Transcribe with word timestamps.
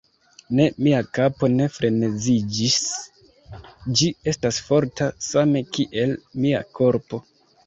Ne, 0.59 0.63
mia 0.85 1.01
kapo 1.17 1.49
ne 1.57 1.67
freneziĝis: 1.73 2.77
ĝi 4.01 4.09
estas 4.33 4.59
forta, 4.71 5.11
same 5.29 5.63
kiel 5.77 6.19
mia 6.47 6.65
korpo. 6.83 7.23